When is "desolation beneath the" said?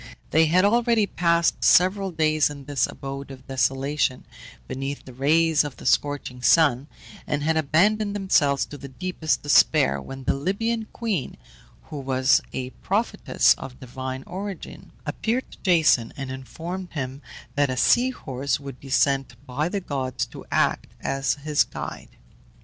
3.45-5.13